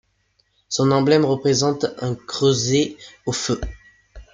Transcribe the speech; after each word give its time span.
Son 0.67 0.89
emblème 0.89 1.25
représente 1.25 1.85
un 1.99 2.15
creuset 2.15 2.97
au 3.27 3.31
feu. 3.31 3.61